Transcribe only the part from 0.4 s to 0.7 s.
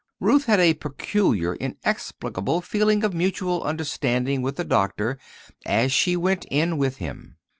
had